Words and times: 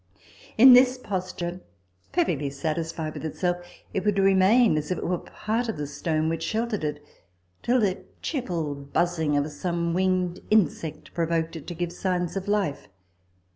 In 0.57 0.73
this 0.73 0.97
posture, 0.97 1.61
perfectly 2.11 2.49
satisfied 2.49 3.13
with 3.13 3.23
itself, 3.23 3.57
it 3.93 4.03
would 4.03 4.17
remain 4.17 4.75
as 4.75 4.89
if 4.89 4.97
it 4.97 5.05
were 5.07 5.13
a 5.13 5.19
part 5.19 5.69
of 5.69 5.77
the 5.77 5.85
stone 5.85 6.27
which 6.27 6.41
sheltered 6.41 6.83
it, 6.83 7.05
till 7.61 7.79
the 7.79 7.99
cheerful 8.23 8.73
buzzing 8.73 9.37
of 9.37 9.47
some 9.51 9.93
winged 9.93 10.39
insect 10.49 11.13
provoked 11.13 11.55
it 11.55 11.67
to 11.67 11.75
give 11.75 11.91
signs 11.91 12.35
of 12.35 12.47
life. 12.47 12.87